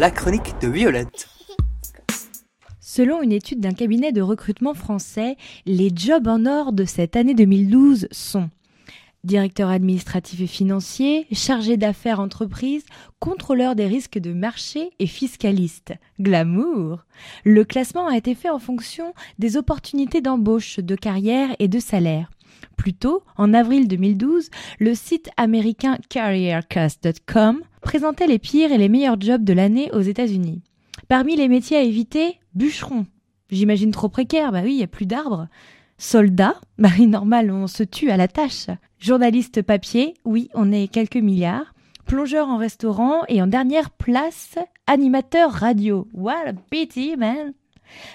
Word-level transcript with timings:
la 0.00 0.10
chronique 0.10 0.54
de 0.62 0.68
Violette. 0.68 1.28
Selon 2.80 3.20
une 3.20 3.32
étude 3.32 3.60
d'un 3.60 3.74
cabinet 3.74 4.12
de 4.12 4.22
recrutement 4.22 4.72
français, 4.72 5.36
les 5.66 5.90
jobs 5.94 6.26
en 6.26 6.46
or 6.46 6.72
de 6.72 6.86
cette 6.86 7.16
année 7.16 7.34
2012 7.34 8.08
sont 8.10 8.48
directeur 9.24 9.68
administratif 9.68 10.40
et 10.40 10.46
financier, 10.46 11.26
chargé 11.32 11.76
d'affaires 11.76 12.18
entreprise, 12.18 12.86
contrôleur 13.18 13.74
des 13.74 13.86
risques 13.86 14.18
de 14.18 14.32
marché 14.32 14.88
et 15.00 15.06
fiscaliste. 15.06 15.92
Glamour. 16.18 17.04
Le 17.44 17.64
classement 17.64 18.06
a 18.06 18.16
été 18.16 18.34
fait 18.34 18.48
en 18.48 18.58
fonction 18.58 19.12
des 19.38 19.58
opportunités 19.58 20.22
d'embauche, 20.22 20.78
de 20.78 20.96
carrière 20.96 21.54
et 21.58 21.68
de 21.68 21.78
salaire. 21.78 22.30
Plus 22.78 22.94
tôt, 22.94 23.22
en 23.36 23.52
avril 23.52 23.86
2012, 23.86 24.48
le 24.78 24.94
site 24.94 25.28
américain 25.36 25.98
careercast.com 26.08 27.60
présentait 27.80 28.26
les 28.26 28.38
pires 28.38 28.72
et 28.72 28.78
les 28.78 28.88
meilleurs 28.88 29.20
jobs 29.20 29.44
de 29.44 29.52
l'année 29.52 29.90
aux 29.92 30.00
États-Unis. 30.00 30.62
Parmi 31.08 31.36
les 31.36 31.48
métiers 31.48 31.76
à 31.76 31.82
éviter, 31.82 32.38
bûcheron. 32.54 33.06
J'imagine 33.50 33.90
trop 33.90 34.08
précaire, 34.08 34.52
bah 34.52 34.60
oui, 34.62 34.72
il 34.72 34.76
n'y 34.76 34.82
a 34.82 34.88
plus 34.88 35.06
d'arbres. 35.06 35.48
Soldat, 35.98 36.54
bah 36.78 36.90
oui, 36.98 37.06
normal, 37.06 37.50
on 37.50 37.66
se 37.66 37.82
tue 37.82 38.10
à 38.10 38.16
la 38.16 38.28
tâche. 38.28 38.66
Journaliste 38.98 39.62
papier, 39.62 40.14
oui, 40.24 40.48
on 40.54 40.72
est 40.72 40.88
quelques 40.88 41.16
milliards. 41.16 41.74
Plongeur 42.06 42.48
en 42.48 42.56
restaurant 42.56 43.22
et 43.28 43.40
en 43.40 43.46
dernière 43.46 43.90
place, 43.90 44.58
animateur 44.86 45.52
radio. 45.52 46.08
What 46.12 46.48
a 46.48 46.52
pity, 46.70 47.16
man! 47.16 47.52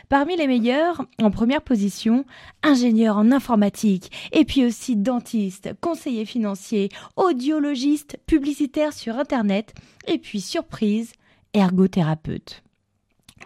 Parmi 0.09 0.35
les 0.35 0.47
meilleurs, 0.47 1.05
en 1.21 1.31
première 1.31 1.61
position, 1.61 2.25
ingénieur 2.63 3.17
en 3.17 3.31
informatique, 3.31 4.11
et 4.31 4.45
puis 4.45 4.65
aussi 4.65 4.95
dentiste, 4.95 5.73
conseiller 5.81 6.25
financier, 6.25 6.89
audiologiste, 7.15 8.17
publicitaire 8.25 8.93
sur 8.93 9.17
Internet, 9.17 9.73
et 10.07 10.17
puis 10.17 10.41
surprise, 10.41 11.13
ergothérapeute. 11.53 12.63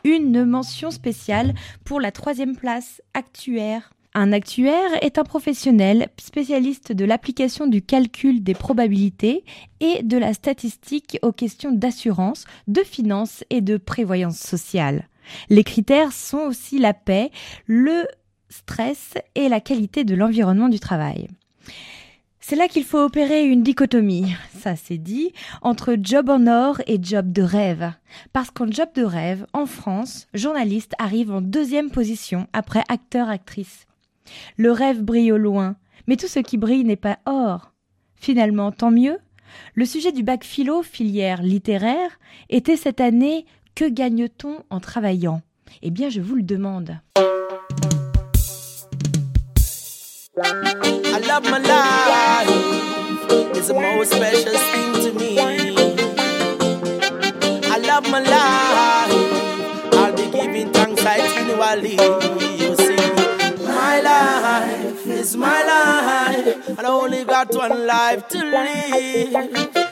Une 0.03 0.45
mention 0.45 0.91
spéciale 0.91 1.53
pour 1.83 1.99
la 1.99 2.11
troisième 2.11 2.55
place, 2.55 3.01
actuaire. 3.13 3.91
Un 4.15 4.31
actuaire 4.31 4.91
est 5.01 5.19
un 5.19 5.23
professionnel 5.23 6.09
spécialiste 6.19 6.91
de 6.91 7.05
l'application 7.05 7.67
du 7.67 7.81
calcul 7.81 8.43
des 8.43 8.55
probabilités 8.55 9.43
et 9.81 10.01
de 10.01 10.17
la 10.17 10.33
statistique 10.33 11.19
aux 11.21 11.31
questions 11.31 11.71
d'assurance, 11.71 12.45
de 12.67 12.81
finance 12.81 13.43
et 13.49 13.61
de 13.61 13.77
prévoyance 13.77 14.39
sociale. 14.39 15.08
Les 15.49 15.63
critères 15.63 16.11
sont 16.11 16.39
aussi 16.39 16.79
la 16.79 16.93
paix, 16.93 17.31
le 17.65 18.05
stress 18.49 19.13
et 19.35 19.49
la 19.49 19.59
qualité 19.59 20.03
de 20.03 20.15
l'environnement 20.15 20.69
du 20.69 20.79
travail. 20.79 21.27
C'est 22.39 22.55
là 22.55 22.67
qu'il 22.67 22.83
faut 22.83 22.97
opérer 23.03 23.45
une 23.45 23.61
dichotomie, 23.61 24.33
ça 24.57 24.75
c'est 24.75 24.97
dit, 24.97 25.33
entre 25.61 25.95
job 26.01 26.29
en 26.29 26.47
or 26.47 26.81
et 26.87 26.97
job 26.99 27.31
de 27.31 27.43
rêve. 27.43 27.91
Parce 28.33 28.49
qu'en 28.49 28.71
job 28.71 28.89
de 28.95 29.03
rêve, 29.03 29.45
en 29.53 29.67
France, 29.67 30.27
journaliste 30.33 30.93
arrive 30.97 31.31
en 31.31 31.41
deuxième 31.41 31.91
position 31.91 32.47
après 32.51 32.81
acteur-actrice. 32.89 33.85
Le 34.57 34.71
rêve 34.71 35.03
brille 35.03 35.31
au 35.31 35.37
loin, 35.37 35.75
mais 36.07 36.15
tout 36.15 36.27
ce 36.27 36.39
qui 36.39 36.57
brille 36.57 36.85
n'est 36.85 36.95
pas 36.95 37.19
or. 37.27 37.71
Finalement, 38.15 38.71
tant 38.71 38.89
mieux. 38.89 39.19
Le 39.75 39.85
sujet 39.85 40.11
du 40.11 40.23
bac 40.23 40.43
philo, 40.43 40.81
filière 40.81 41.43
littéraire, 41.43 42.19
était 42.49 42.77
cette 42.77 43.01
année 43.01 43.45
Que 43.79 43.87
gagne-t-on 43.87 44.57
en 44.69 44.81
travaillant? 44.81 45.41
Eh 45.81 45.89
bien, 45.89 46.09
je 46.09 46.19
vous 46.19 46.35
le 46.35 46.43
demande. 46.43 46.99
I 50.35 51.21
love 51.25 51.45
my 51.45 51.59
life. 51.59 52.49
It's 53.55 53.69
the 53.69 53.75
most 53.75 54.11
precious 54.17 54.61
thing 54.73 54.91
to 54.95 55.13
me. 55.17 55.39
I 57.69 57.77
love 57.77 58.05
my 58.11 58.19
life. 58.19 59.13
I'll 59.93 60.11
be 60.13 60.29
giving 60.29 60.73
thanks 60.73 61.01
continually. 61.01 61.95
You 62.59 62.75
see, 62.75 62.99
my 63.65 64.01
life 64.01 65.07
is 65.07 65.37
my 65.37 65.63
life, 65.63 66.67
and 66.67 66.85
I 66.85 66.89
only 66.89 67.23
got 67.23 67.55
one 67.55 67.87
life 67.87 68.27
to 68.27 68.39
live. 68.43 69.88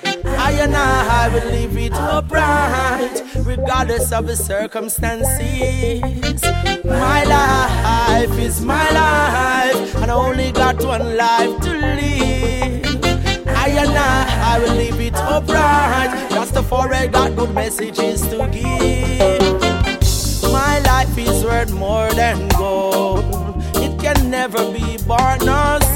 I 0.57 0.62
and 0.62 0.75
I 0.75 1.29
will 1.29 1.45
live 1.51 1.78
it 1.78 1.94
upright, 1.94 3.22
regardless 3.45 4.12
of 4.12 4.25
the 4.25 4.35
circumstances. 4.35 6.41
My 6.84 7.23
life 7.25 8.35
is 8.40 8.59
my 8.62 8.90
life, 8.90 9.95
and 9.97 10.09
I 10.09 10.16
only 10.16 10.51
got 10.51 10.84
one 10.84 11.16
life 11.16 11.62
to 11.62 11.69
live. 11.69 12.85
I 13.45 13.69
and 13.69 13.95
I 13.95 14.57
will 14.59 14.73
live 14.73 15.00
it 15.00 15.13
upright, 15.13 16.28
just 16.31 16.56
before 16.56 16.91
I 16.91 17.06
got 17.06 17.35
good 17.35 17.53
messages 17.53 18.22
to 18.22 18.50
give. 18.51 19.62
My 20.51 20.79
life 20.79 21.16
is 21.19 21.44
worth 21.44 21.72
more 21.72 22.12
than 22.13 22.47
gold. 22.57 23.24
It 23.75 24.00
can 24.01 24.31
never 24.31 24.72
be 24.72 24.97
bought 25.06 25.45
nor. 25.45 25.87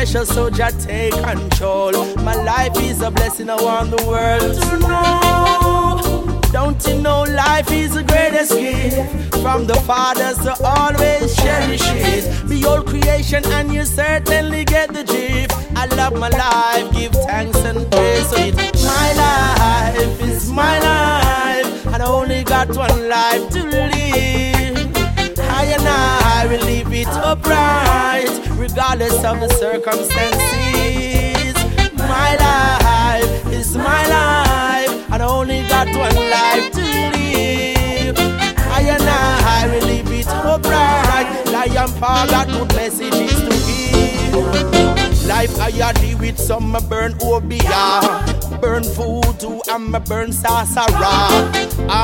It's 0.00 0.32
so 0.32 0.48
just 0.48 0.86
take 0.86 1.12
control. 1.12 1.92
My 2.18 2.36
life 2.36 2.76
is 2.76 3.02
a 3.02 3.10
blessing, 3.10 3.50
I 3.50 3.56
want 3.56 3.90
the 3.90 4.06
world 4.06 4.54
to 4.62 4.78
know. 4.78 6.40
Don't 6.52 6.86
you 6.86 7.02
know 7.02 7.24
life 7.24 7.70
is 7.72 7.94
the 7.94 8.04
greatest 8.04 8.52
gift 8.52 9.34
from 9.42 9.66
the 9.66 9.74
fathers 9.74 10.38
to 10.38 10.54
always 10.64 11.34
cherish 11.36 11.82
it. 11.82 12.48
Be 12.48 12.60
Behold 12.60 12.86
creation, 12.86 13.44
and 13.46 13.74
you 13.74 13.84
certainly 13.84 14.64
get 14.64 14.94
the 14.94 15.02
drift. 15.02 15.52
I 15.76 15.86
love 15.86 16.14
my 16.14 16.28
life, 16.28 16.92
give 16.94 17.12
thanks 17.26 17.58
and 17.58 17.90
praise 17.90 18.30
to 18.30 18.46
it. 18.46 18.54
My 18.84 19.12
life 19.24 20.22
is 20.22 20.48
my 20.48 20.78
life, 20.78 21.86
and 21.88 22.02
I 22.02 22.06
only 22.06 22.44
got 22.44 22.68
one 22.68 23.08
life 23.08 23.50
to 23.50 23.64
live. 23.64 23.97
It 27.00 27.08
upright, 27.08 28.28
regardless 28.56 29.22
of 29.24 29.40
the 29.40 29.48
circumstances. 29.48 31.54
My 31.96 32.36
life 32.36 33.46
is 33.52 33.76
my 33.76 34.06
life, 34.08 34.90
and 35.12 35.22
I 35.22 35.26
only 35.28 35.62
got 35.68 35.86
one 35.86 36.30
life 36.30 36.72
to 36.72 36.80
live. 37.14 38.18
I 38.18 38.80
and 38.94 39.02
I 39.02 39.66
will 39.70 39.86
live 39.86 40.10
it 40.10 40.26
upright. 40.28 41.46
Lion 41.52 41.90
Paul 42.00 42.26
got 42.28 42.48
good 42.48 42.74
messages 42.74 43.34
to 43.46 43.50
give. 43.68 45.28
Life 45.28 45.60
I 45.60 45.70
deal 45.92 46.18
with 46.18 46.38
some 46.38 46.72
burn 46.88 47.12
obia, 47.20 48.00
burn 48.60 48.82
food 48.82 49.38
too, 49.38 49.60
I'm 49.70 49.94
a 49.94 50.00
burn 50.00 50.30
sasara. 50.30 51.52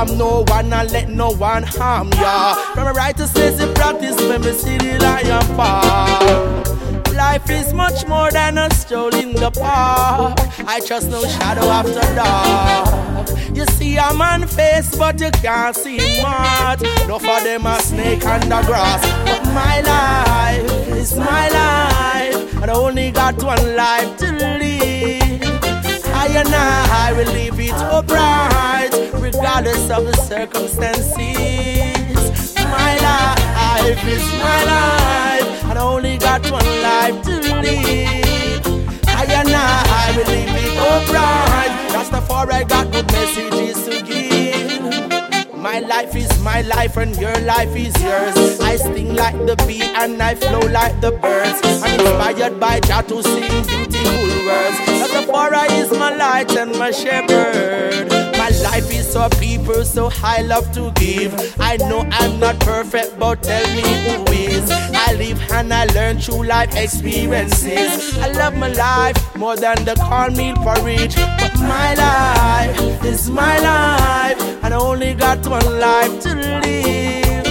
I'm 0.07 0.19
no 0.19 0.45
one 0.49 0.71
and 0.71 0.91
let 0.93 1.09
no 1.09 1.31
one 1.31 1.63
harm 1.63 2.11
ya. 2.13 2.55
From 2.75 2.89
a 2.89 2.93
writer 2.93 3.27
says 3.27 3.57
the 3.57 3.73
practice 3.73 4.21
when 4.29 4.43
me 4.43 4.53
see 4.53 4.77
the 4.77 4.99
lion 4.99 5.43
fall. 5.57 7.15
Life 7.15 7.49
is 7.49 7.73
much 7.73 8.07
more 8.07 8.31
than 8.31 8.59
a 8.59 8.69
stroll 8.75 9.15
in 9.15 9.33
the 9.33 9.51
park. 9.51 10.39
I 10.69 10.81
trust 10.81 11.09
no 11.09 11.23
shadow 11.25 11.65
after 11.71 12.05
dark. 12.15 13.31
You 13.57 13.65
see 13.77 13.97
a 13.97 14.13
man 14.13 14.47
face, 14.47 14.95
but 14.95 15.19
you 15.21 15.31
can't 15.31 15.75
see 15.75 16.21
much. 16.21 16.83
No 17.09 17.19
for 17.19 17.41
them 17.41 17.65
a 17.65 17.81
snake 17.81 18.27
under 18.27 18.63
grass. 18.67 19.01
But 19.25 19.43
my 19.55 19.81
life 19.81 20.89
is 20.89 21.17
my 21.17 21.49
life, 21.49 22.63
and 22.63 22.71
I 22.71 22.75
only 22.75 23.11
got 23.11 23.43
one 23.43 23.75
life 23.75 24.19
to 24.19 24.33
live. 24.33 25.41
I 26.17 26.27
and 26.29 26.55
I 26.55 27.13
will 27.17 27.33
live 27.33 27.61
it 27.61 27.73
upright, 27.73 28.54
regardless 29.55 29.91
of 29.91 30.05
the 30.05 30.17
circumstances. 30.23 32.55
My 32.57 32.97
life 32.99 34.05
is 34.09 34.23
my 34.43 34.65
life, 34.65 35.65
and 35.71 35.79
I 35.79 35.83
only 35.83 36.19
got 36.19 36.43
one 36.51 36.67
life 36.83 37.23
to 37.23 37.31
live. 37.63 38.67
I 39.07 39.25
and 39.31 39.49
I 39.55 40.13
will 40.17 40.27
live 40.27 40.49
it 40.49 40.77
upright. 40.79 41.71
That's 41.93 42.11
before 42.11 42.53
I 42.53 42.65
got 42.65 42.91
good 42.91 43.07
messages 43.13 43.85
to 43.85 44.03
give. 44.03 44.83
My 45.57 45.79
life 45.79 46.17
is 46.17 46.37
my 46.43 46.63
life 46.63 46.97
and 46.97 47.17
your 47.17 47.39
life 47.41 47.77
is 47.77 47.95
yours. 48.03 48.59
I 48.61 48.75
sting 48.77 49.15
like 49.15 49.37
the 49.47 49.55
bee 49.67 49.83
and 49.83 50.21
I 50.21 50.35
flow 50.35 50.59
like 50.61 51.01
the 51.01 51.13
birds. 51.13 51.61
I'm 51.65 52.01
inspired 52.01 52.59
by 52.59 52.81
Jah 52.81 53.03
to 53.03 53.23
sing 53.23 53.63
beautiful 53.67 54.47
words. 54.47 54.94
Rastafari 55.25 55.81
is 55.81 55.91
my 55.99 56.15
light 56.15 56.55
and 56.57 56.73
my 56.79 56.91
shepherd. 56.91 58.11
My 58.37 58.51
life 58.63 58.91
is 58.93 59.11
so 59.11 59.29
people, 59.41 59.85
so 59.85 60.11
I 60.23 60.43
love 60.43 60.71
to 60.73 60.93
give. 60.97 61.33
I 61.59 61.77
know 61.77 62.07
I'm 62.11 62.39
not 62.39 62.61
perfect, 62.61 63.19
but 63.19 63.43
tell 63.43 63.65
me 63.75 63.83
who 63.83 64.33
is. 64.33 64.71
I 64.71 65.15
live 65.15 65.41
and 65.53 65.73
I 65.73 65.87
learn 65.87 66.19
through 66.19 66.45
life 66.45 66.77
experiences. 66.77 68.19
I 68.19 68.33
love 68.33 68.57
my 68.57 68.69
life 68.69 69.37
more 69.37 69.57
than 69.57 69.85
the 69.85 69.95
cornmeal 69.95 70.57
porridge. 70.57 71.17
But 71.17 71.55
my 71.61 71.95
life 71.95 73.05
is 73.05 73.31
my 73.31 73.59
life, 73.61 74.41
and 74.63 74.75
I 74.75 74.79
only 74.79 75.15
got 75.15 75.47
one 75.47 75.81
life 75.81 76.21
to 76.23 76.35
live. 76.35 77.47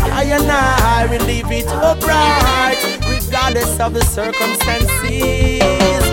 I 0.00 0.24
and 0.24 0.50
I 0.50 1.06
will 1.10 1.24
live 1.26 1.50
it 1.50 1.66
upright, 1.68 2.78
regardless 3.08 3.80
of 3.80 3.94
the 3.94 4.04
circumstances. 4.04 6.05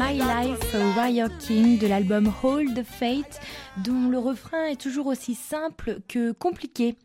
My 0.00 0.14
life 0.14 0.74
Warrior 0.96 1.28
King 1.40 1.78
de 1.78 1.86
l'album 1.86 2.32
Hold 2.42 2.74
the 2.74 2.82
Fate, 2.82 3.38
dont 3.84 4.08
le 4.08 4.18
refrain 4.18 4.68
est 4.68 4.80
toujours 4.80 5.08
aussi 5.08 5.34
simple 5.34 6.00
que 6.08 6.32
compliqué. 6.32 6.96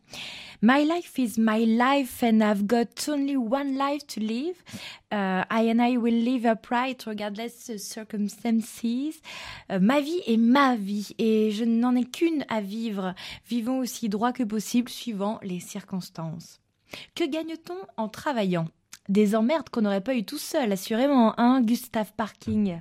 My 0.62 0.82
life 0.82 1.18
is 1.18 1.36
my 1.36 1.66
life 1.66 2.22
and 2.22 2.40
I've 2.40 2.66
got 2.66 3.06
only 3.08 3.36
one 3.36 3.76
life 3.76 4.06
to 4.06 4.20
live. 4.20 4.56
Uh, 5.12 5.44
I 5.50 5.68
and 5.70 5.78
I 5.78 5.98
will 5.98 6.14
live 6.14 6.46
upright 6.46 7.04
regardless 7.06 7.68
of 7.68 7.80
circumstances. 7.80 9.20
Uh, 9.68 9.78
ma 9.78 10.00
vie 10.00 10.22
est 10.26 10.38
ma 10.38 10.74
vie 10.74 11.14
et 11.18 11.50
je 11.50 11.64
n'en 11.64 11.94
ai 11.96 12.04
qu'une 12.04 12.46
à 12.48 12.62
vivre. 12.62 13.14
Vivons 13.46 13.80
aussi 13.80 14.08
droit 14.08 14.32
que 14.32 14.42
possible 14.42 14.88
suivant 14.88 15.38
les 15.42 15.60
circonstances. 15.60 16.60
Que 17.14 17.24
gagne-t-on 17.24 17.76
en 17.98 18.08
travaillant? 18.08 18.68
Des 19.08 19.34
emmerdes 19.34 19.68
qu'on 19.70 19.82
n'aurait 19.82 20.00
pas 20.00 20.14
eu 20.14 20.24
tout 20.24 20.38
seul, 20.38 20.72
assurément, 20.72 21.38
hein, 21.38 21.60
Gustave 21.62 22.12
Parking. 22.16 22.80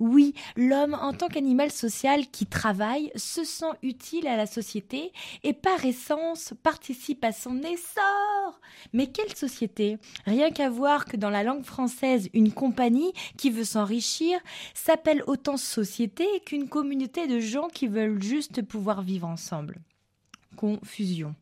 Oui, 0.00 0.34
l'homme 0.56 0.94
en 0.94 1.12
tant 1.12 1.28
qu'animal 1.28 1.70
social 1.70 2.26
qui 2.28 2.46
travaille 2.46 3.10
se 3.16 3.44
sent 3.44 3.72
utile 3.82 4.26
à 4.26 4.36
la 4.36 4.46
société 4.46 5.12
et 5.42 5.52
par 5.52 5.84
essence 5.84 6.54
participe 6.62 7.24
à 7.24 7.32
son 7.32 7.58
essor. 7.62 8.60
Mais 8.92 9.06
quelle 9.06 9.34
société? 9.34 9.98
Rien 10.26 10.50
qu'à 10.50 10.70
voir 10.70 11.06
que 11.06 11.16
dans 11.16 11.30
la 11.30 11.42
langue 11.42 11.64
française, 11.64 12.28
une 12.34 12.52
compagnie 12.52 13.12
qui 13.36 13.50
veut 13.50 13.64
s'enrichir 13.64 14.38
s'appelle 14.74 15.22
autant 15.26 15.56
société 15.56 16.26
qu'une 16.44 16.68
communauté 16.68 17.26
de 17.26 17.40
gens 17.40 17.68
qui 17.68 17.86
veulent 17.86 18.22
juste 18.22 18.62
pouvoir 18.62 19.02
vivre 19.02 19.28
ensemble. 19.28 19.80
Confusion. 20.56 21.34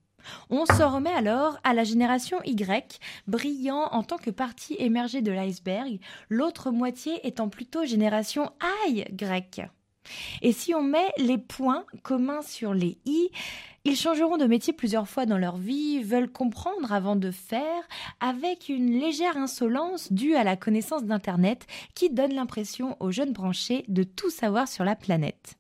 On 0.50 0.66
s'en 0.66 0.94
remet 0.94 1.12
alors 1.12 1.58
à 1.64 1.74
la 1.74 1.84
génération 1.84 2.38
Y, 2.44 3.00
brillant 3.26 3.88
en 3.92 4.02
tant 4.02 4.18
que 4.18 4.30
partie 4.30 4.76
émergée 4.78 5.22
de 5.22 5.32
l'iceberg, 5.32 5.98
l'autre 6.28 6.70
moitié 6.70 7.26
étant 7.26 7.48
plutôt 7.48 7.84
génération 7.84 8.50
I 8.86 9.04
grecque. 9.12 9.62
Et 10.42 10.52
si 10.52 10.74
on 10.74 10.82
met 10.82 11.12
les 11.18 11.38
points 11.38 11.84
communs 12.02 12.42
sur 12.42 12.74
les 12.74 12.98
i, 13.04 13.30
ils 13.84 13.96
changeront 13.96 14.36
de 14.36 14.46
métier 14.46 14.72
plusieurs 14.72 15.08
fois 15.08 15.26
dans 15.26 15.38
leur 15.38 15.56
vie, 15.56 16.02
veulent 16.02 16.30
comprendre 16.30 16.92
avant 16.92 17.16
de 17.16 17.30
faire, 17.30 17.82
avec 18.20 18.68
une 18.68 18.98
légère 18.98 19.36
insolence 19.36 20.12
due 20.12 20.36
à 20.36 20.44
la 20.44 20.56
connaissance 20.56 21.04
d'Internet 21.04 21.66
qui 21.94 22.10
donne 22.10 22.34
l'impression 22.34 22.96
aux 23.00 23.10
jeunes 23.10 23.32
branchés 23.32 23.84
de 23.88 24.04
tout 24.04 24.30
savoir 24.30 24.68
sur 24.68 24.84
la 24.84 24.94
planète. 24.94 25.56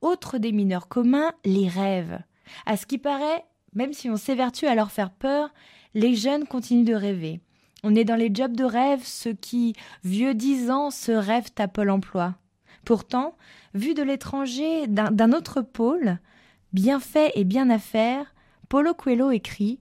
Autre 0.00 0.38
des 0.38 0.52
mineurs 0.52 0.88
communs, 0.88 1.32
les 1.44 1.68
rêves. 1.68 2.20
À 2.66 2.76
ce 2.76 2.86
qui 2.86 2.98
paraît, 2.98 3.44
même 3.74 3.92
si 3.92 4.10
on 4.10 4.16
s'évertue 4.16 4.66
à 4.66 4.74
leur 4.74 4.90
faire 4.90 5.10
peur, 5.10 5.50
les 5.94 6.14
jeunes 6.14 6.46
continuent 6.46 6.84
de 6.84 6.94
rêver. 6.94 7.40
On 7.82 7.94
est 7.94 8.04
dans 8.04 8.16
les 8.16 8.30
jobs 8.32 8.56
de 8.56 8.64
rêve, 8.64 9.02
ceux 9.04 9.32
qui, 9.32 9.74
vieux 10.04 10.34
dix 10.34 10.70
ans, 10.70 10.90
se 10.90 11.12
rêvent 11.12 11.50
à 11.58 11.68
Pôle 11.68 11.90
emploi. 11.90 12.34
Pourtant, 12.84 13.36
vu 13.74 13.94
de 13.94 14.02
l'étranger, 14.02 14.86
d'un 14.86 15.32
autre 15.32 15.62
pôle, 15.62 16.18
bien 16.72 17.00
fait 17.00 17.32
et 17.34 17.44
bien 17.44 17.70
à 17.70 17.78
faire, 17.78 18.34
Paulo 18.68 18.94
Coelho 18.94 19.30
écrit 19.30 19.80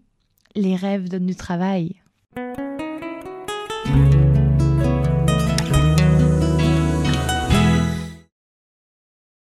Les 0.55 0.75
rêves 0.75 1.09
donnent 1.09 1.27
du 1.27 1.35
travail. 1.35 2.01